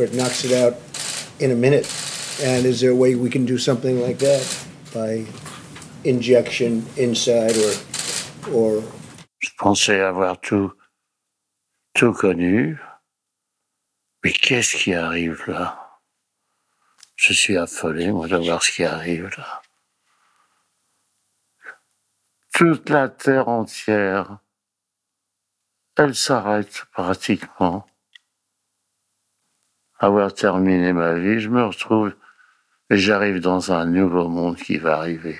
where 0.00 0.08
it 0.08 0.14
knocks 0.14 0.44
it 0.46 0.52
out 0.52 0.76
in 1.40 1.50
a 1.50 1.54
minute. 1.54 1.84
And 2.42 2.64
is 2.64 2.80
there 2.80 2.90
a 2.90 2.94
way 2.94 3.16
we 3.16 3.28
can 3.28 3.44
do 3.44 3.58
something 3.58 4.00
like 4.00 4.18
that 4.20 4.42
by 4.94 5.26
injection 6.04 6.86
inside 6.96 7.54
or 7.58 7.72
or? 8.50 8.82
Je 9.40 9.50
pensais 9.58 10.00
avoir 10.00 10.40
tout, 10.40 10.72
tout 11.94 12.14
connu. 12.14 12.78
Mais 14.24 14.32
qu'est-ce 14.32 14.76
qui 14.76 14.94
arrive 14.94 15.42
là? 15.46 15.98
Je 17.16 17.34
suis 17.34 17.58
affolé, 17.58 18.10
moi, 18.10 18.26
de 18.26 18.36
voir 18.36 18.62
ce 18.62 18.70
qui 18.70 18.84
arrive 18.84 19.28
là. 19.36 19.60
Toute 22.54 22.88
la 22.88 23.10
terre 23.10 23.48
entière, 23.48 24.38
elle 25.96 26.14
s'arrête 26.14 26.86
pratiquement. 26.92 27.86
Avoir 30.02 30.32
terminé 30.32 30.94
ma 30.94 31.12
vie, 31.12 31.40
je 31.40 31.50
me 31.50 31.62
retrouve 31.62 32.14
et 32.88 32.96
j'arrive 32.96 33.40
dans 33.40 33.70
un 33.70 33.84
nouveau 33.84 34.28
monde 34.28 34.56
qui 34.56 34.78
va 34.78 34.96
arriver. 34.96 35.38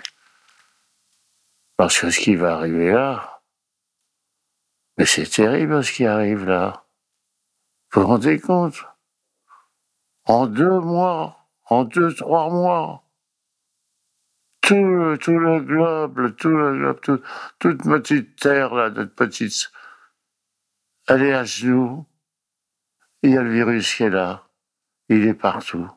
Parce 1.78 1.98
que 1.98 2.10
ce 2.10 2.20
qui 2.20 2.36
va 2.36 2.56
arriver 2.56 2.92
là, 2.92 3.40
mais 4.98 5.06
c'est 5.06 5.24
terrible 5.26 5.82
ce 5.82 5.92
qui 5.92 6.04
arrive 6.04 6.44
là. 6.44 6.84
Vous 7.92 8.02
vous 8.02 8.06
rendez 8.06 8.38
compte? 8.38 8.84
En 10.26 10.46
deux 10.46 10.78
mois, 10.78 11.48
en 11.64 11.84
deux, 11.84 12.14
trois 12.14 12.50
mois, 12.50 13.02
tout 14.60 14.74
le, 14.74 15.16
tout 15.16 15.38
le 15.38 15.60
globe, 15.60 16.36
tout 16.36 16.50
le 16.50 16.76
globe, 16.76 17.00
tout- 17.00 17.22
toute 17.58 17.82
petite 17.82 18.36
terre 18.36 18.74
là, 18.74 18.90
notre 18.90 19.14
petite, 19.14 19.72
elle 21.08 21.22
est 21.22 21.32
à 21.32 21.44
genoux. 21.44 22.06
Il 23.22 23.30
y 23.32 23.38
a 23.38 23.42
le 23.42 23.52
virus 23.52 23.94
qui 23.94 24.02
est 24.04 24.10
là. 24.10 24.46
Il 25.10 25.26
est 25.26 25.34
partout. 25.34 25.90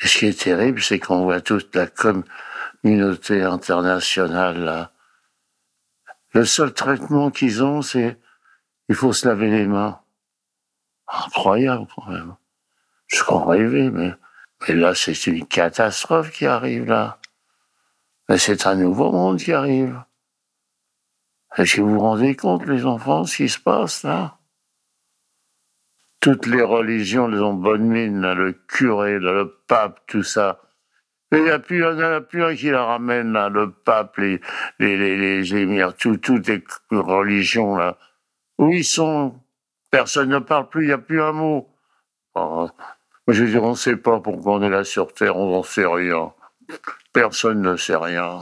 Et 0.00 0.06
ce 0.06 0.18
qui 0.18 0.26
est 0.26 0.40
terrible, 0.40 0.80
c'est 0.80 1.00
qu'on 1.00 1.24
voit 1.24 1.40
toute 1.40 1.74
la 1.74 1.88
communauté 1.88 3.42
internationale 3.42 4.60
là. 4.60 4.92
Le 6.32 6.44
seul 6.44 6.72
traitement 6.72 7.32
qu'ils 7.32 7.64
ont, 7.64 7.82
c'est 7.82 8.20
il 8.88 8.94
faut 8.94 9.12
se 9.12 9.26
laver 9.26 9.50
les 9.50 9.66
mains. 9.66 10.00
Incroyable 11.08 11.88
quand 11.92 12.06
même. 12.06 12.36
Je 13.08 13.20
crois 13.24 13.44
rêver, 13.44 13.90
mais, 13.90 14.14
mais 14.60 14.74
là, 14.76 14.94
c'est 14.94 15.26
une 15.26 15.44
catastrophe 15.44 16.30
qui 16.30 16.46
arrive 16.46 16.84
là. 16.84 17.18
Mais 18.28 18.38
c'est 18.38 18.64
un 18.68 18.76
nouveau 18.76 19.10
monde 19.10 19.40
qui 19.40 19.52
arrive. 19.52 20.00
Est-ce 21.56 21.76
que 21.76 21.80
vous 21.80 21.94
vous 21.94 22.00
rendez 22.00 22.36
compte, 22.36 22.64
les 22.66 22.86
enfants, 22.86 23.24
ce 23.24 23.38
qui 23.38 23.48
se 23.48 23.58
passe 23.58 24.04
là 24.04 24.39
Toutes 26.20 26.46
les 26.46 26.62
religions, 26.62 27.28
les 27.28 27.40
ont 27.40 27.54
bonne 27.54 27.86
mine, 27.86 28.20
là, 28.20 28.34
le 28.34 28.52
curé, 28.52 29.18
là, 29.18 29.32
le 29.32 29.56
pape, 29.66 30.00
tout 30.06 30.22
ça. 30.22 30.60
Mais 31.32 31.38
il 31.38 31.44
n'y 31.44 31.50
a 31.50 31.58
plus 31.58 31.84
un, 31.84 31.94
il 31.94 32.00
y 32.00 32.04
en 32.04 32.12
a 32.12 32.20
plus 32.20 32.44
un 32.44 32.54
qui 32.54 32.70
la 32.70 32.84
ramène, 32.84 33.32
là, 33.32 33.48
le 33.48 33.70
pape, 33.70 34.18
les, 34.18 34.40
les, 34.78 34.96
les, 34.96 35.16
les 35.16 35.54
émirs, 35.56 35.94
tout, 35.94 36.18
toutes 36.18 36.48
les 36.48 36.62
religions, 36.90 37.76
là. 37.76 37.96
Où 38.58 38.70
ils 38.70 38.84
sont? 38.84 39.40
Personne 39.90 40.28
ne 40.28 40.38
parle 40.38 40.68
plus, 40.68 40.84
il 40.84 40.88
n'y 40.88 40.92
a 40.92 40.98
plus 40.98 41.22
un 41.22 41.32
mot. 41.32 41.68
Oh, 42.34 42.68
je 43.26 43.42
veux 43.44 43.50
dire, 43.50 43.62
on 43.62 43.70
ne 43.70 43.74
sait 43.74 43.96
pas 43.96 44.20
pourquoi 44.20 44.54
on 44.54 44.62
est 44.62 44.68
là 44.68 44.84
sur 44.84 45.12
Terre, 45.12 45.36
on 45.36 45.50
n'en 45.50 45.62
sait 45.62 45.86
rien. 45.86 46.32
Personne 47.12 47.62
ne 47.62 47.76
sait 47.76 47.96
rien. 47.96 48.40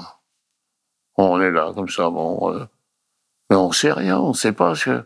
On 1.16 1.41
est 1.41 1.50
là, 1.50 1.72
comme 1.75 1.88
ça, 1.88 2.10
bon. 2.10 2.54
euh, 2.54 2.66
mais 3.48 3.56
on 3.56 3.69
ne 3.69 3.72
sait 3.72 3.92
rien, 3.92 4.19
on 4.19 4.31
ne 4.31 4.34
sait 4.34 4.52
pas. 4.52 4.75
Ce 4.75 4.91
que... 4.91 5.04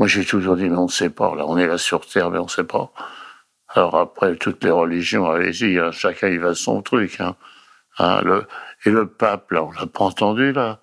Moi, 0.00 0.08
j'ai 0.08 0.24
toujours 0.24 0.56
dit, 0.56 0.70
mais 0.70 0.78
on 0.78 0.86
ne 0.86 0.90
sait 0.90 1.10
pas. 1.10 1.34
Là, 1.34 1.44
on 1.46 1.58
est 1.58 1.66
là 1.66 1.76
sur 1.76 2.06
Terre, 2.06 2.30
mais 2.30 2.38
on 2.38 2.44
ne 2.44 2.48
sait 2.48 2.64
pas. 2.64 2.90
Alors 3.68 3.96
après, 3.96 4.34
toutes 4.36 4.64
les 4.64 4.70
religions, 4.70 5.30
allez-y, 5.30 5.78
hein, 5.78 5.92
chacun 5.92 6.28
il 6.28 6.40
va 6.40 6.54
son 6.54 6.80
truc. 6.80 7.20
Hein. 7.20 7.36
Hein, 7.98 8.22
et 8.86 8.90
le 8.90 9.06
pape, 9.06 9.50
là, 9.50 9.62
on 9.62 9.70
l'a 9.72 9.86
pas 9.86 10.04
entendu, 10.04 10.52
là. 10.52 10.80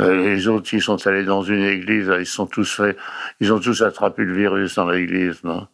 Euh, 0.00 0.16
les 0.16 0.48
autres, 0.48 0.74
ils 0.74 0.82
sont 0.82 1.06
allés 1.06 1.24
dans 1.24 1.42
une 1.42 1.62
église, 1.62 2.12
ils 2.18 2.26
sont 2.26 2.48
tous 2.48 2.74
fait, 2.74 2.96
ils 3.38 3.52
ont 3.52 3.60
tous 3.60 3.80
attrapé 3.82 4.24
le 4.24 4.34
virus 4.34 4.74
dans 4.74 4.90
l'église, 4.90 5.44
non? 5.44 5.68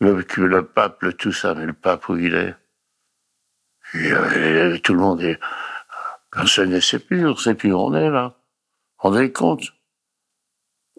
Le, 0.00 0.22
le 0.36 0.66
pape, 0.66 1.16
tout 1.16 1.32
ça, 1.32 1.54
mais 1.54 1.64
le 1.64 1.72
pape 1.72 2.10
où 2.10 2.16
il 2.18 2.34
est? 2.34 2.54
Et, 3.94 4.12
euh, 4.12 4.78
tout 4.80 4.92
le 4.92 5.00
monde 5.00 5.22
est, 5.22 5.40
personne 6.30 6.70
ne 6.70 6.80
sait 6.80 6.98
plus, 6.98 7.26
on 7.26 7.36
sait 7.36 7.54
plus 7.54 7.72
où 7.72 7.78
on 7.78 7.94
est, 7.94 8.10
là. 8.10 8.34
On 9.02 9.18
est 9.18 9.32
compte. 9.32 9.72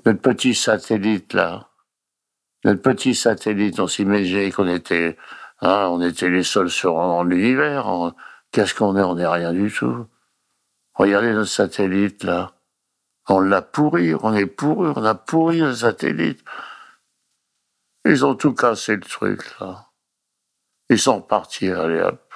Notre 0.05 0.21
petit 0.21 0.55
satellite, 0.55 1.33
là. 1.33 1.69
Notre 2.63 2.81
petit 2.81 3.13
satellite, 3.13 3.79
on 3.79 3.87
s'imaginait 3.87 4.51
qu'on 4.51 4.67
était, 4.67 5.17
hein, 5.61 5.87
on 5.91 6.01
était 6.01 6.29
les 6.29 6.43
seuls 6.43 6.69
sur 6.69 6.95
en 6.95 7.23
l'univers. 7.23 8.13
Qu'est-ce 8.51 8.73
qu'on 8.73 8.97
est 8.97 9.03
On 9.03 9.15
n'est 9.15 9.27
rien 9.27 9.53
du 9.53 9.71
tout. 9.71 10.07
Regardez 10.95 11.33
notre 11.33 11.49
satellite, 11.49 12.23
là. 12.23 12.53
On 13.29 13.39
l'a 13.39 13.61
pourri, 13.61 14.13
on 14.15 14.33
est 14.33 14.47
pourri, 14.47 14.91
on 14.95 15.05
a 15.05 15.15
pourri 15.15 15.59
le 15.59 15.73
satellite. 15.73 16.43
Ils 18.05 18.25
ont 18.25 18.35
tout 18.35 18.53
cassé 18.53 18.95
le 18.95 19.01
truc, 19.01 19.43
là. 19.59 19.87
Ils 20.89 20.99
sont 20.99 21.17
repartis, 21.17 21.69
allez 21.69 22.01
hop. 22.01 22.33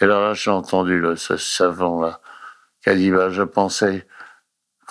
Et 0.00 0.06
là, 0.06 0.20
là 0.20 0.34
j'ai 0.34 0.50
entendu 0.50 0.98
le, 0.98 1.16
ce 1.16 1.36
savant, 1.36 2.00
là, 2.00 2.20
qui 2.82 2.90
a 2.90 2.94
dit, 2.94 3.10
bah, 3.10 3.30
je 3.30 3.42
pensais 3.42 4.06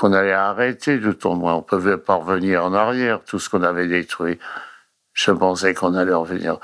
qu'on 0.02 0.14
allait 0.14 0.34
arrêter 0.34 0.98
de 0.98 1.12
tourner. 1.12 1.50
On 1.50 1.62
pouvait 1.62 2.00
pas 2.00 2.16
revenir 2.16 2.66
en 2.66 2.74
arrière, 2.74 3.24
tout 3.24 3.38
ce 3.38 3.50
qu'on 3.50 3.62
avait 3.62 3.88
détruit. 3.88 4.40
Je 5.14 5.30
pensais 5.30 5.76
qu'on 5.76 5.94
allait 5.94 6.12
revenir. 6.12 6.58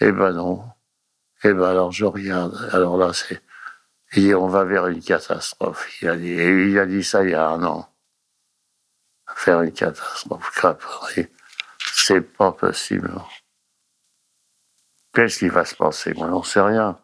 Eh 0.00 0.12
ben 0.12 0.32
non. 0.32 0.62
Eh 1.42 1.52
ben 1.52 1.64
alors 1.64 1.90
je 1.90 2.04
regarde. 2.04 2.70
Alors 2.72 2.96
là, 2.96 3.12
c'est, 3.12 3.42
il 4.12 4.22
dit, 4.22 4.34
on 4.36 4.46
va 4.46 4.62
vers 4.62 4.86
une 4.86 5.02
catastrophe. 5.02 6.00
Il 6.00 6.08
a 6.08 6.16
dit, 6.16 6.28
il 6.28 6.78
a 6.78 6.86
dit 6.86 7.02
ça 7.02 7.24
il 7.24 7.30
y 7.30 7.34
a 7.34 7.48
un 7.48 7.64
an. 7.64 7.92
Faire 9.34 9.62
une 9.62 9.72
catastrophe. 9.72 10.52
C'est 11.92 12.20
pas 12.20 12.52
possible. 12.52 13.12
Qu'est-ce 15.12 15.40
qui 15.40 15.48
va 15.48 15.64
se 15.64 15.74
passer? 15.74 16.14
Moi, 16.14 16.28
j'en 16.28 16.44
sais 16.44 16.60
rien. 16.60 17.00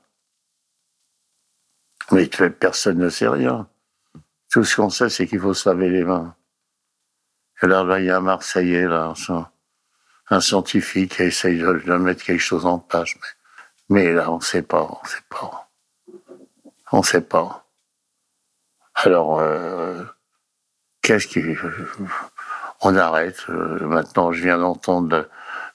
Mais 2.13 2.29
personne 2.29 2.99
ne 2.99 3.09
sait 3.09 3.27
rien. 3.27 3.69
Tout 4.51 4.65
ce 4.65 4.77
qu'on 4.77 4.91
sait, 4.91 5.09
c'est 5.09 5.27
qu'il 5.27 5.41
faut 5.41 5.55
se 5.55 5.69
laver 5.69 5.89
les 5.89 6.05
mains. 6.05 6.35
Et 7.63 7.67
là, 7.67 7.85
là, 7.85 7.99
il 8.01 8.07
y 8.07 8.11
a 8.11 8.19
un 8.19 8.21
Marseillais, 8.21 8.87
là, 8.87 9.15
un, 10.31 10.41
scientifique 10.41 11.17
qui 11.17 11.23
essaye 11.23 11.59
de, 11.59 11.97
mettre 11.97 12.25
quelque 12.25 12.41
chose 12.41 12.67
en 12.67 12.79
page. 12.79 13.19
Mais, 13.89 14.13
là, 14.13 14.31
on 14.31 14.37
ne 14.37 14.43
sait 14.43 14.63
pas, 14.63 14.83
on 14.83 15.01
ne 15.03 15.09
sait 15.09 15.25
pas. 15.29 15.69
On 16.93 16.99
ne 16.99 17.03
sait 17.03 17.21
pas. 17.23 17.67
Alors, 18.95 19.41
euh, 19.41 20.05
qu'est-ce 21.03 21.27
qui... 21.27 21.43
On 22.83 22.95
arrête. 22.95 23.43
Euh, 23.49 23.87
maintenant, 23.87 24.33
je 24.33 24.43
viens 24.43 24.59
d'entendre 24.59 25.29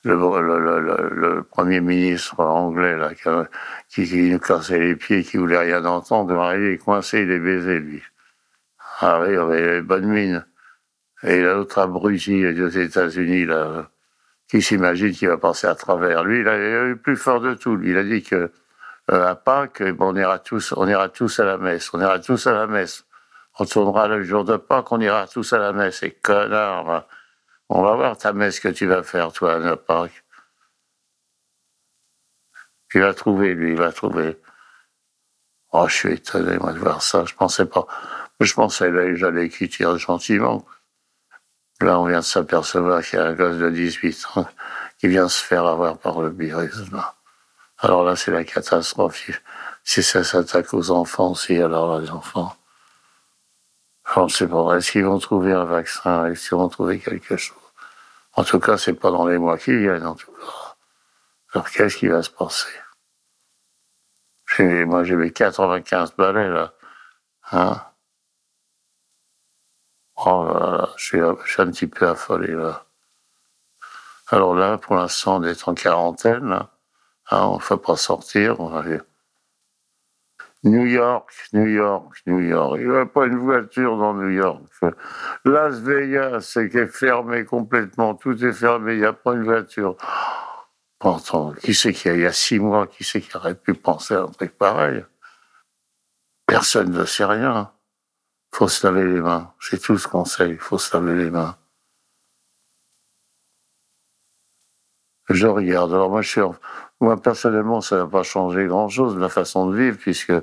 le, 0.03 1.41
Premier 1.41 1.81
ministre 1.81 2.39
anglais, 2.39 2.95
là, 2.95 3.11
qui, 3.89 4.05
qui 4.05 4.29
nous 4.29 4.39
cassait 4.39 4.79
les 4.79 4.95
pieds, 4.95 5.23
qui 5.23 5.37
voulait 5.37 5.57
rien 5.57 5.83
entendre. 5.85 6.53
Il 6.55 6.73
est 6.73 6.77
coincé, 6.77 7.21
il 7.21 7.31
est 7.31 7.39
baisé, 7.39 7.79
lui. 7.79 8.03
Ah 9.01 9.19
oui, 9.21 9.29
il 9.31 9.37
avait 9.37 9.81
bonne 9.81 10.05
mine. 10.05 10.45
Et 11.23 11.41
l'autre 11.41 11.79
abruti 11.79 12.45
aux 12.45 12.67
États-Unis, 12.69 13.45
là, 13.45 13.89
qui 14.47 14.61
s'imagine 14.61 15.11
qu'il 15.11 15.27
va 15.27 15.37
passer 15.37 15.67
à 15.67 15.75
travers. 15.75 16.23
Lui, 16.23 16.41
il 16.41 16.47
est 16.47 16.83
le 16.89 16.97
plus 16.97 17.17
fort 17.17 17.41
de 17.41 17.55
tout. 17.55 17.79
Il 17.83 17.97
a 17.97 18.03
dit 18.03 18.21
que 18.21 18.51
euh, 19.11 19.27
à 19.27 19.35
Pâques, 19.35 19.81
eh 19.81 19.91
ben, 19.91 20.05
on 20.05 20.15
ira 20.15 20.37
tous, 20.39 20.73
on 20.77 20.87
ira 20.87 21.09
tous 21.09 21.39
à 21.39 21.45
la 21.45 21.57
messe. 21.57 21.91
On 21.93 21.99
ira 21.99 22.19
tous 22.19 22.45
à 22.45 22.53
la 22.53 22.67
messe. 22.67 23.05
On 23.59 23.65
tournera 23.65 24.07
le 24.07 24.23
jour 24.23 24.45
de 24.45 24.57
Pâques, 24.57 24.91
on 24.91 25.01
ira 25.01 25.27
tous 25.27 25.51
à 25.53 25.57
la 25.57 25.73
messe. 25.73 26.03
Et 26.03 26.11
connard, 26.11 26.83
va. 26.85 27.07
on 27.69 27.81
va 27.81 27.95
voir 27.95 28.17
ta 28.17 28.33
messe 28.33 28.59
que 28.59 28.69
tu 28.69 28.85
vas 28.85 29.03
faire, 29.03 29.33
toi, 29.33 29.55
à 29.55 29.77
Pâques. 29.77 30.23
Il 32.93 33.01
va 33.01 33.13
trouver, 33.13 33.55
lui, 33.55 33.71
il 33.71 33.77
va 33.77 33.91
trouver. 33.91 34.37
Oh, 35.71 35.87
je 35.87 35.95
suis 35.95 36.13
étonné, 36.13 36.57
moi, 36.57 36.73
de 36.73 36.79
voir 36.79 37.01
ça. 37.01 37.25
Je 37.25 37.33
pensais 37.33 37.65
pas. 37.65 37.87
Je 38.41 38.55
pensais 38.55 38.89
là, 38.89 39.13
j'allais 39.15 39.49
quitter 39.49 39.85
gentiment. 39.99 40.65
Là, 41.79 41.99
on 41.99 42.07
vient 42.07 42.19
de 42.19 42.25
s'apercevoir 42.25 43.03
qu'il 43.03 43.19
y 43.19 43.21
a 43.21 43.25
un 43.25 43.33
gosse 43.33 43.57
de 43.57 43.69
18 43.69 44.27
ans 44.35 44.47
qui 44.97 45.07
vient 45.07 45.29
se 45.29 45.43
faire 45.43 45.65
avoir 45.67 45.99
par 45.99 46.21
le 46.21 46.29
virus. 46.29 46.75
Alors 47.77 48.03
là, 48.03 48.15
c'est 48.15 48.31
la 48.31 48.43
catastrophe. 48.43 49.29
Si 49.83 50.01
ça 50.01 50.23
s'attaque 50.23 50.73
aux 50.73 50.89
enfants 50.89 51.31
aussi, 51.31 51.57
alors 51.57 51.99
les 51.99 52.09
enfants, 52.09 52.55
je 54.15 54.19
ne 54.19 54.27
sais 54.27 54.47
pas. 54.47 54.75
Est-ce 54.75 54.91
qu'ils 54.91 55.05
vont 55.05 55.19
trouver 55.19 55.53
un 55.53 55.65
vaccin 55.65 56.25
Est-ce 56.25 56.49
qu'ils 56.49 56.57
vont 56.57 56.69
trouver 56.69 56.99
quelque 56.99 57.37
chose 57.37 57.57
En 58.33 58.43
tout 58.43 58.59
cas, 58.59 58.77
c'est 58.77 58.93
pas 58.93 59.11
dans 59.11 59.27
les 59.27 59.37
mois 59.37 59.59
qui 59.59 59.75
viennent, 59.75 60.05
en 60.05 60.15
tout 60.15 60.31
cas. 60.31 60.75
Alors, 61.53 61.69
qu'est-ce 61.69 61.97
qui 61.97 62.07
va 62.07 62.23
se 62.23 62.29
passer? 62.31 62.69
Moi, 64.59 65.03
j'ai 65.03 65.15
mes 65.15 65.31
95 65.31 66.15
balais, 66.15 66.49
là. 66.49 66.73
Hein? 67.51 67.81
Oh 70.23 70.45
là 70.45 70.77
là, 70.77 70.89
je 70.97 71.03
suis, 71.03 71.19
je 71.19 71.51
suis 71.51 71.61
un 71.61 71.71
petit 71.71 71.87
peu 71.87 72.07
affolé, 72.07 72.53
là. 72.53 72.85
Alors 74.27 74.55
là, 74.55 74.77
pour 74.77 74.95
l'instant, 74.95 75.37
on 75.37 75.43
est 75.43 75.67
en 75.67 75.73
quarantaine, 75.73 76.47
là. 76.49 76.69
Hein, 77.31 77.45
on 77.47 77.55
ne 77.55 77.61
fait 77.61 77.77
pas 77.77 77.95
sortir. 77.95 78.57
New 80.63 80.85
York, 80.85 81.33
New 81.53 81.65
York, 81.65 82.21
New 82.27 82.39
York. 82.39 82.77
Il 82.79 82.89
n'y 82.89 82.95
a 82.95 83.05
pas 83.05 83.25
une 83.25 83.39
voiture 83.39 83.97
dans 83.97 84.13
New 84.13 84.29
York. 84.29 84.61
Las 85.43 85.79
Vegas, 85.79 86.41
c'est 86.41 86.69
qui 86.69 86.77
est 86.77 86.87
fermé 86.87 87.45
complètement. 87.45 88.13
Tout 88.13 88.43
est 88.45 88.53
fermé. 88.53 88.93
Il 88.93 88.99
n'y 88.99 89.05
a 89.05 89.13
pas 89.13 89.33
une 89.33 89.43
voiture. 89.43 89.95
Pourtant, 90.99 91.53
qui 91.53 91.73
c'est 91.73 91.93
qu'il 91.93 92.15
y 92.15 92.21
y 92.21 92.25
a 92.27 92.31
six 92.31 92.59
mois, 92.59 92.85
qui 92.85 93.03
c'est 93.03 93.21
qui 93.21 93.35
aurait 93.35 93.55
pu 93.55 93.73
penser 93.73 94.13
à 94.13 94.21
un 94.21 94.27
truc 94.27 94.55
pareil? 94.55 95.03
Personne 96.45 96.91
ne 96.91 97.05
sait 97.05 97.25
rien. 97.25 97.71
Faut 98.53 98.67
se 98.67 98.85
laver 98.85 99.05
les 99.05 99.21
mains. 99.21 99.51
C'est 99.59 99.81
tout 99.81 99.97
ce 99.97 100.07
qu'on 100.07 100.25
sait. 100.25 100.49
Il 100.49 100.57
faut 100.57 100.77
se 100.77 100.95
laver 100.95 101.15
les 101.15 101.29
mains. 101.29 101.55
Je 105.29 105.47
regarde. 105.47 105.93
Alors 105.93 106.09
moi, 106.09 106.21
moi 106.99 107.21
personnellement, 107.21 107.81
ça 107.81 107.97
n'a 107.97 108.05
pas 108.07 108.23
changé 108.23 108.65
grand-chose 108.65 109.17
la 109.17 109.29
façon 109.29 109.69
de 109.69 109.77
vivre, 109.77 109.97
puisque 109.97 110.33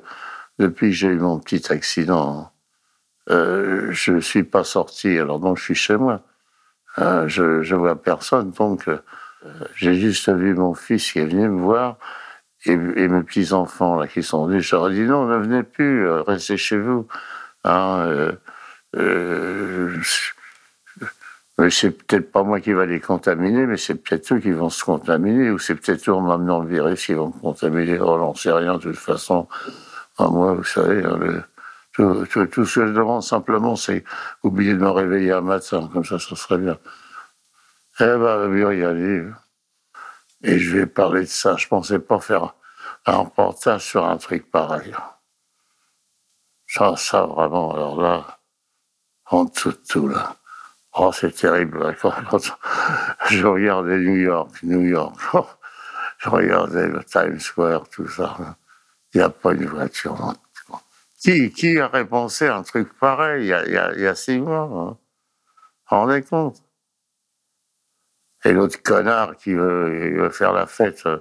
depuis 0.58 0.90
que 0.90 0.96
j'ai 0.96 1.08
eu 1.08 1.18
mon 1.18 1.38
petit 1.38 1.70
accident, 1.72 2.50
euh, 3.30 3.88
je 3.90 4.12
ne 4.12 4.20
suis 4.20 4.44
pas 4.44 4.64
sorti. 4.64 5.18
Alors 5.18 5.40
donc, 5.40 5.58
je 5.58 5.64
suis 5.64 5.74
chez 5.74 5.96
moi. 5.96 6.22
Euh, 6.98 7.28
je, 7.28 7.62
je 7.62 7.74
vois 7.76 8.00
personne. 8.00 8.50
Donc, 8.52 8.88
euh, 8.88 8.98
j'ai 9.74 9.94
juste 9.94 10.30
vu 10.30 10.54
mon 10.54 10.74
fils 10.74 11.12
qui 11.12 11.18
est 11.18 11.26
venu 11.26 11.48
me 11.48 11.60
voir 11.60 11.98
et, 12.64 12.72
et 12.72 13.08
mes 13.08 13.22
petits 13.22 13.52
enfants 13.52 13.96
là 13.96 14.08
qui 14.08 14.22
sont 14.22 14.46
venus. 14.46 14.72
Ai 14.72 14.94
dit 14.94 15.02
non, 15.02 15.26
ne 15.26 15.36
venez 15.36 15.62
plus, 15.62 16.08
restez 16.10 16.56
chez 16.56 16.78
vous. 16.78 17.06
Hein, 17.68 18.06
euh, 18.06 18.32
euh, 18.96 20.00
c'est 21.70 21.90
peut-être 21.90 22.32
pas 22.32 22.42
moi 22.42 22.60
qui 22.60 22.72
va 22.72 22.86
les 22.86 23.00
contaminer, 23.00 23.66
mais 23.66 23.76
c'est 23.76 23.94
peut-être 23.96 24.32
eux 24.34 24.38
qui 24.40 24.52
vont 24.52 24.70
se 24.70 24.84
contaminer, 24.84 25.50
ou 25.50 25.58
c'est 25.58 25.74
peut-être 25.74 26.08
eux 26.08 26.14
en 26.14 26.20
m'amenant 26.20 26.60
le 26.60 26.68
virus 26.68 27.04
qui 27.06 27.14
vont 27.14 27.28
me 27.28 27.40
contaminer. 27.40 27.98
Oh, 28.00 28.16
j'en 28.18 28.34
sais 28.34 28.52
rien, 28.52 28.74
de 28.74 28.82
toute 28.82 28.96
façon. 28.96 29.48
Moi, 30.18 30.54
vous 30.54 30.64
savez, 30.64 31.04
hein, 31.04 31.44
tout, 31.92 32.24
ce 32.26 32.44
que 32.44 32.64
je 32.64 32.92
demande 32.92 33.22
simplement, 33.22 33.76
c'est 33.76 34.04
oublier 34.42 34.74
de 34.74 34.78
me 34.78 34.90
réveiller 34.90 35.32
un 35.32 35.40
matin, 35.40 35.88
comme 35.92 36.04
ça, 36.04 36.18
ça 36.18 36.36
serait 36.36 36.58
bien. 36.58 36.78
Eh 38.00 38.04
ben, 38.04 38.84
aller. 38.84 39.26
Et 40.44 40.58
je 40.58 40.76
vais 40.76 40.86
parler 40.86 41.22
de 41.22 41.26
ça. 41.26 41.56
Je 41.56 41.66
pensais 41.66 41.98
pas 41.98 42.20
faire 42.20 42.54
un 43.06 43.16
reportage 43.16 43.84
sur 43.84 44.04
un 44.06 44.16
truc 44.16 44.50
pareil. 44.50 44.94
Ça, 46.78 46.94
ça, 46.96 47.22
vraiment, 47.26 47.74
alors 47.74 48.00
là, 48.00 48.38
en 49.26 49.46
dessous 49.46 49.72
de 49.72 49.80
tout, 49.88 50.06
là. 50.06 50.36
Oh, 50.94 51.10
c'est 51.12 51.32
terrible. 51.32 51.96
Quand, 52.00 52.12
je 53.30 53.44
regardais 53.44 53.98
New 53.98 54.14
York, 54.14 54.62
New 54.62 54.82
York. 54.82 55.18
Je 56.18 56.30
regardais 56.30 56.88
le 56.88 57.04
Times 57.04 57.38
Square, 57.38 57.88
tout 57.90 58.08
ça. 58.08 58.36
Il 59.14 59.18
n'y 59.18 59.22
a 59.22 59.30
pas 59.30 59.52
une 59.52 59.66
voiture. 59.66 60.34
Qui, 61.20 61.52
qui 61.52 61.80
aurait 61.80 62.04
pensé 62.04 62.48
un 62.48 62.64
truc 62.64 62.92
pareil 62.98 63.44
il 63.44 63.72
y 64.00 64.06
a, 64.06 64.14
six 64.16 64.40
mois 64.40 64.68
hein? 64.72 64.96
Rendez 65.86 66.22
compte? 66.22 66.60
Et 68.44 68.52
l'autre 68.52 68.82
connard 68.82 69.36
qui 69.36 69.54
veut, 69.54 70.28
faire 70.30 70.52
la 70.52 70.66
fête 70.66 71.06
euh, 71.06 71.20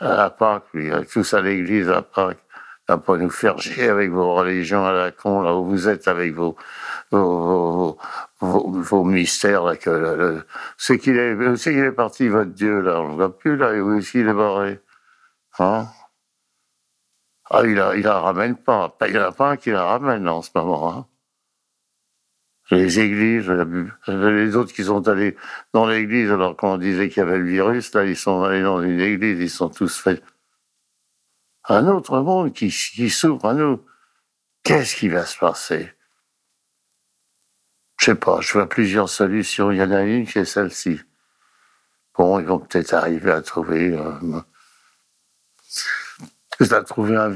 à 0.00 0.30
Pâques, 0.30 0.76
tous 1.12 1.34
à 1.34 1.40
l'église 1.40 1.88
à 1.88 2.02
Pâques 2.02 2.44
à 2.92 2.98
pas 2.98 3.16
nous 3.16 3.30
faire 3.30 3.58
chier 3.58 3.88
avec 3.88 4.10
vos 4.10 4.34
religions 4.34 4.84
à 4.86 4.92
la 4.92 5.10
con, 5.10 5.42
là 5.42 5.54
où 5.54 5.64
vous 5.66 5.88
êtes 5.88 6.08
avec 6.08 6.34
vos, 6.34 6.56
vos, 7.10 7.98
vos, 8.40 9.04
mystères, 9.04 9.64
là, 9.64 9.74
c'est 10.76 10.98
qu'il 10.98 11.16
est, 11.16 11.56
c'est 11.56 11.72
qu'il 11.72 11.84
est 11.84 11.92
parti, 11.92 12.28
votre 12.28 12.50
Dieu, 12.52 12.80
là, 12.80 13.00
on 13.00 13.10
ne 13.10 13.14
voit 13.14 13.36
plus, 13.36 13.56
là, 13.56 13.72
où 13.72 13.94
est-ce 13.94 14.12
qu'il 14.12 14.28
est 14.28 14.32
barré? 14.32 14.80
Hein? 15.58 15.86
Ah, 17.50 17.62
il 17.64 17.74
la, 17.74 17.94
il 17.96 18.02
la 18.02 18.18
ramène 18.20 18.56
pas. 18.56 18.96
Il 19.06 19.12
n'y 19.12 19.18
en 19.18 19.22
a 19.24 19.32
pas 19.32 19.50
un 19.50 19.56
qui 19.56 19.70
la 19.70 19.84
ramène, 19.84 20.28
en 20.28 20.42
ce 20.42 20.50
moment, 20.54 20.90
hein. 20.90 21.06
Les 22.70 23.00
églises, 23.00 23.50
les 24.06 24.56
autres 24.56 24.72
qui 24.72 24.84
sont 24.84 25.06
allés 25.06 25.36
dans 25.74 25.86
l'église 25.86 26.30
alors 26.30 26.56
qu'on 26.56 26.78
disait 26.78 27.10
qu'il 27.10 27.22
y 27.22 27.26
avait 27.26 27.36
le 27.36 27.44
virus, 27.44 27.92
là, 27.92 28.04
ils 28.04 28.16
sont 28.16 28.44
allés 28.44 28.62
dans 28.62 28.80
une 28.80 29.00
église, 29.00 29.40
ils 29.40 29.50
sont 29.50 29.68
tous 29.68 29.98
faits 29.98 30.22
un 31.72 31.88
autre 31.88 32.20
monde 32.20 32.52
qui, 32.52 32.70
s'ouvre 32.70 33.46
à 33.46 33.54
nous. 33.54 33.84
Qu'est-ce 34.62 34.96
qui 34.96 35.08
va 35.08 35.24
se 35.26 35.38
passer? 35.38 35.92
Je 37.98 38.06
sais 38.06 38.14
pas, 38.14 38.40
je 38.40 38.52
vois 38.52 38.68
plusieurs 38.68 39.08
solutions. 39.08 39.70
Il 39.70 39.78
y 39.78 39.82
en 39.82 39.90
a 39.90 40.02
une 40.02 40.26
qui 40.26 40.38
est 40.38 40.44
celle-ci. 40.44 41.00
Bon, 42.16 42.38
ils 42.40 42.46
vont 42.46 42.58
peut-être 42.58 42.94
arriver 42.94 43.30
à 43.30 43.40
trouver, 43.42 43.96
euh, 43.96 44.40
à 46.60 46.82
trouver 46.82 47.16
un, 47.16 47.28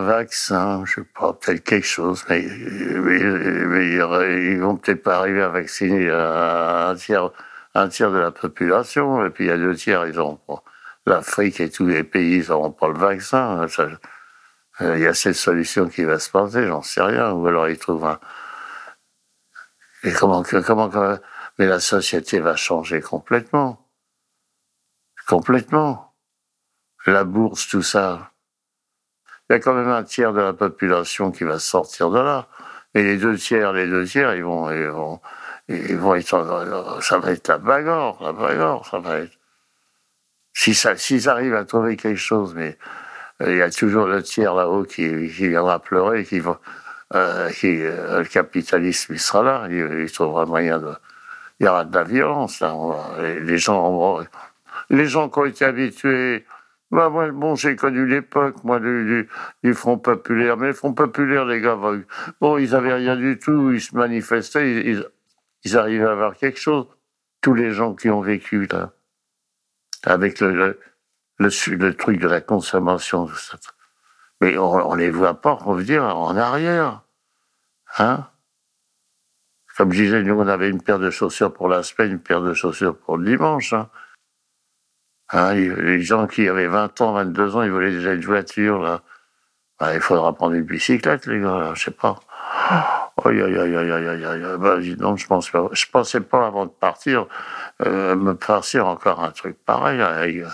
vaccin, 0.00 0.84
je 0.86 0.94
sais 0.94 1.06
pas, 1.14 1.32
peut-être 1.34 1.62
quelque 1.62 1.86
chose, 1.86 2.24
mais, 2.28 2.42
mais, 2.42 3.22
mais 3.22 3.92
ils 3.92 4.60
vont 4.60 4.76
peut-être 4.76 5.02
pas 5.02 5.18
arriver 5.18 5.42
à 5.42 5.48
vacciner 5.48 6.10
un 6.10 6.94
tiers, 6.94 7.30
un 7.74 7.88
tiers 7.88 8.10
de 8.10 8.18
la 8.18 8.30
population, 8.30 9.26
et 9.26 9.30
puis 9.30 9.44
il 9.44 9.48
y 9.48 9.50
a 9.50 9.58
deux 9.58 9.74
tiers, 9.74 10.06
ils 10.06 10.18
ont 10.18 10.36
pas 10.36 10.64
l'Afrique 11.06 11.60
et 11.60 11.70
tous 11.70 11.86
les 11.86 12.04
pays 12.04 12.44
n'auront 12.48 12.72
pas 12.72 12.88
le 12.88 12.98
vaccin. 12.98 13.66
Euh, 14.80 14.96
il 14.96 15.02
y 15.02 15.06
a 15.06 15.14
cette 15.14 15.34
solution 15.34 15.88
qui 15.88 16.04
va 16.04 16.18
se 16.18 16.30
passer, 16.30 16.66
j'en 16.66 16.82
sais 16.82 17.02
rien. 17.02 17.32
Ou 17.32 17.46
alors 17.46 17.68
ils 17.68 17.78
trouvent 17.78 18.06
un. 18.06 18.20
Et 20.04 20.12
comment, 20.12 20.42
comment, 20.42 20.90
mais 21.58 21.66
la 21.66 21.80
société 21.80 22.40
va 22.40 22.56
changer 22.56 23.00
complètement. 23.00 23.88
Complètement. 25.26 26.14
La 27.06 27.24
bourse, 27.24 27.68
tout 27.68 27.82
ça. 27.82 28.32
Il 29.48 29.54
y 29.54 29.56
a 29.56 29.60
quand 29.60 29.74
même 29.74 29.88
un 29.88 30.02
tiers 30.02 30.32
de 30.32 30.40
la 30.40 30.52
population 30.52 31.30
qui 31.30 31.44
va 31.44 31.58
sortir 31.58 32.10
de 32.10 32.18
là. 32.18 32.48
Et 32.94 33.02
les 33.02 33.16
deux 33.16 33.36
tiers, 33.36 33.72
les 33.72 33.86
deux 33.86 34.06
tiers, 34.06 34.34
ils 34.34 34.44
vont, 34.44 34.70
ils 34.70 34.88
vont, 34.88 35.20
ils 35.68 35.96
vont 35.96 36.14
être, 36.14 37.00
ça 37.02 37.18
va 37.18 37.32
être 37.32 37.48
la 37.48 37.58
bagarre, 37.58 38.22
la 38.22 38.32
bagarre, 38.32 38.86
ça 38.86 38.98
va 38.98 39.18
être. 39.18 39.38
S'ils 40.54 41.28
arrivent 41.28 41.54
à 41.54 41.64
trouver 41.64 41.96
quelque 41.96 42.18
chose, 42.18 42.54
mais 42.54 42.76
euh, 43.40 43.52
il 43.52 43.58
y 43.58 43.62
a 43.62 43.70
toujours 43.70 44.06
le 44.06 44.22
tiers 44.22 44.54
là-haut 44.54 44.84
qui, 44.84 45.28
qui 45.28 45.48
viendra 45.48 45.78
pleurer, 45.80 46.24
qui 46.24 46.42
euh, 47.14 47.50
qui, 47.50 47.82
euh, 47.82 48.20
le 48.20 48.24
capitalisme, 48.24 49.14
il 49.14 49.20
sera 49.20 49.42
là, 49.42 49.66
il, 49.68 50.02
il 50.02 50.10
trouvera 50.10 50.46
moyen 50.46 50.78
de, 50.78 50.92
il 51.60 51.66
y 51.66 51.68
aura 51.68 51.84
de 51.84 51.94
la 51.94 52.04
violence, 52.04 52.60
là. 52.60 52.74
les, 53.20 53.58
gens, 53.58 54.20
les 54.90 55.06
gens 55.06 55.28
qui 55.28 55.38
ont 55.38 55.44
été 55.44 55.64
habitués, 55.64 56.46
bah, 56.90 57.08
moi, 57.08 57.30
bon, 57.30 57.54
j'ai 57.54 57.76
connu 57.76 58.06
l'époque, 58.06 58.64
moi, 58.64 58.78
du, 58.80 59.04
du, 59.04 59.28
du, 59.62 59.74
Front 59.74 59.98
Populaire, 59.98 60.56
mais 60.56 60.68
le 60.68 60.72
Front 60.74 60.94
Populaire, 60.94 61.44
les 61.44 61.60
gars, 61.60 61.78
bon, 62.40 62.58
ils 62.58 62.74
avaient 62.74 62.94
rien 62.94 63.16
du 63.16 63.38
tout, 63.38 63.72
ils 63.72 63.80
se 63.80 63.96
manifestaient, 63.96 64.70
ils, 64.70 64.88
ils, 64.88 65.06
ils 65.64 65.76
arrivaient 65.76 66.06
à 66.06 66.12
avoir 66.12 66.36
quelque 66.36 66.58
chose. 66.58 66.86
Tous 67.40 67.54
les 67.54 67.72
gens 67.72 67.94
qui 67.94 68.08
ont 68.08 68.20
vécu, 68.20 68.66
là 68.66 68.92
avec 70.04 70.40
le, 70.40 70.52
le, 70.52 70.80
le, 71.38 71.94
truc 71.94 72.18
de 72.18 72.28
la 72.28 72.40
consommation. 72.40 73.28
Mais 74.40 74.56
on, 74.58 74.90
on 74.90 74.94
les 74.94 75.10
voit 75.10 75.40
pas 75.40 75.52
revenir 75.52 76.04
en 76.04 76.36
arrière. 76.36 77.02
Hein 77.98 78.26
Comme 79.76 79.92
je 79.92 80.02
disais, 80.02 80.22
nous, 80.22 80.34
on 80.34 80.46
avait 80.46 80.70
une 80.70 80.82
paire 80.82 80.98
de 80.98 81.10
chaussures 81.10 81.52
pour 81.52 81.68
la 81.68 81.82
semaine, 81.82 82.12
une 82.12 82.20
paire 82.20 82.42
de 82.42 82.54
chaussures 82.54 82.96
pour 82.96 83.18
le 83.18 83.24
dimanche. 83.24 83.72
Hein. 83.72 83.88
Hein, 85.30 85.54
les 85.54 86.02
gens 86.02 86.26
qui 86.26 86.46
avaient 86.48 86.66
20 86.66 87.00
ans, 87.00 87.12
22 87.14 87.56
ans, 87.56 87.62
ils 87.62 87.70
voulaient 87.70 87.92
déjà 87.92 88.12
une 88.12 88.24
voiture. 88.24 88.80
Là. 88.80 89.02
Ben, 89.80 89.94
il 89.94 90.00
faudra 90.00 90.34
prendre 90.34 90.54
une 90.54 90.64
bicyclette, 90.64 91.26
les 91.26 91.40
gars, 91.40 91.58
là, 91.58 91.74
je 91.74 91.84
sais 91.84 91.90
pas. 91.90 92.20
Aïe, 93.24 93.40
aïe, 93.40 93.58
aïe, 93.58 93.76
aïe, 93.76 93.92
aïe, 93.92 94.06
aïe, 94.08 94.24
aïe. 94.24 94.58
Ben, 94.58 94.96
non, 94.98 95.16
je 95.16 95.26
pense 95.26 95.50
pas. 95.50 95.68
Je 95.72 95.86
pensais 95.86 96.20
pas 96.20 96.46
avant 96.46 96.66
de 96.66 96.70
partir 96.70 97.26
euh, 97.86 98.16
me 98.16 98.34
farcir 98.34 98.86
encore 98.86 99.22
un 99.22 99.30
truc 99.30 99.56
pareil. 99.64 100.00
Euh, 100.00 100.48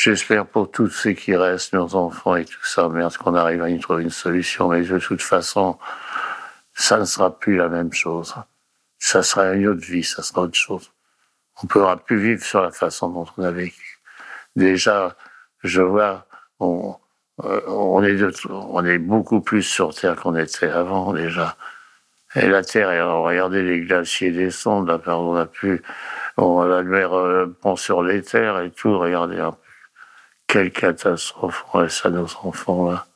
J'espère 0.00 0.46
pour 0.46 0.70
tous 0.70 0.90
ceux 0.90 1.10
qui 1.10 1.34
restent, 1.34 1.72
nos 1.72 1.96
enfants 1.96 2.36
et 2.36 2.44
tout 2.44 2.64
ça, 2.64 2.88
est-ce 3.04 3.18
qu'on 3.18 3.34
arrive 3.34 3.62
à 3.62 3.68
y 3.68 3.80
trouver 3.80 4.04
une 4.04 4.10
solution 4.10 4.68
Mais 4.68 4.82
de 4.82 4.98
toute 5.00 5.20
façon, 5.20 5.76
ça 6.72 6.98
ne 6.98 7.04
sera 7.04 7.36
plus 7.36 7.56
la 7.56 7.68
même 7.68 7.92
chose. 7.92 8.32
Ça 9.00 9.24
sera 9.24 9.54
une 9.54 9.66
autre 9.66 9.84
vie, 9.84 10.04
ça 10.04 10.22
sera 10.22 10.42
autre 10.42 10.54
chose. 10.54 10.92
on 11.60 11.66
pourra 11.66 11.96
plus 11.96 12.20
vivre 12.20 12.44
sur 12.44 12.62
la 12.62 12.70
façon 12.70 13.08
dont 13.08 13.26
on 13.36 13.42
a 13.42 13.50
vécu. 13.50 13.98
Déjà, 14.54 15.16
je 15.64 15.82
vois, 15.82 16.28
on, 16.60 16.94
euh, 17.44 17.60
on, 17.68 18.02
est, 18.02 18.20
on 18.50 18.84
est 18.84 18.98
beaucoup 18.98 19.40
plus 19.40 19.62
sur 19.62 19.94
Terre 19.94 20.16
qu'on 20.16 20.36
était 20.36 20.68
avant 20.68 21.12
déjà. 21.12 21.56
Et 22.34 22.46
la 22.46 22.62
Terre, 22.62 22.88
regardez 23.22 23.62
les 23.62 23.80
glaciers 23.80 24.30
descendent, 24.30 24.88
là, 24.88 25.00
on 25.18 25.34
a 25.34 25.46
pu, 25.46 25.82
on, 26.36 26.62
la 26.62 26.82
mer 26.82 27.14
euh, 27.14 27.46
prend 27.60 27.76
sur 27.76 28.02
les 28.02 28.22
terres 28.22 28.60
et 28.60 28.70
tout, 28.70 28.98
regardez 28.98 29.36
peu. 29.36 29.52
Quelle 30.46 30.72
catastrophe 30.72 31.64
on 31.74 31.80
laisse 31.80 32.04
à 32.06 32.10
nos 32.10 32.26
enfants 32.42 32.90
là. 32.90 33.06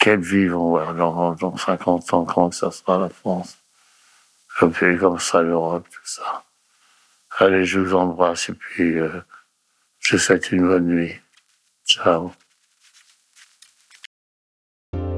Quelle 0.00 0.20
vie 0.20 0.48
vont 0.48 0.70
voir 0.70 0.94
dans, 0.94 1.34
dans 1.34 1.56
50 1.56 2.14
ans, 2.14 2.24
comment 2.24 2.50
ça 2.50 2.70
sera 2.70 2.98
la 2.98 3.08
France? 3.08 3.58
Un 4.60 4.70
pays 4.70 4.98
comme 4.98 5.18
ça, 5.18 5.42
l'Europe, 5.42 5.86
tout 5.90 6.00
ça. 6.04 6.44
Allez, 7.38 7.64
je 7.64 7.80
vous 7.80 7.94
embrasse 7.94 8.48
et 8.48 8.54
puis 8.54 8.98
euh, 8.98 9.20
je 10.00 10.16
vous 10.16 10.22
souhaite 10.22 10.50
une 10.52 10.66
bonne 10.66 10.86
nuit. 10.86 11.20
Ciao. 11.86 12.32